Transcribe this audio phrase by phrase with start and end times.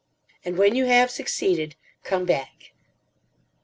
[0.43, 2.71] "And when you have succeeded, come back."